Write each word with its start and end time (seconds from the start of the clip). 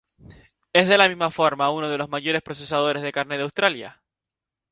Es 0.73 0.87
de 0.87 0.97
la 0.97 1.07
misma 1.07 1.29
forma 1.29 1.69
uno 1.69 1.87
de 1.87 1.95
los 1.99 2.09
mayores 2.09 2.41
procesadores 2.41 3.03
de 3.03 3.11
carne 3.11 3.37
de 3.37 3.43
Australia. 3.43 4.01